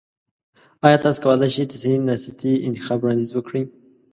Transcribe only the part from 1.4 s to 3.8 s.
شئ د صحي ناستي انتخاب وړاندیز وکړئ؟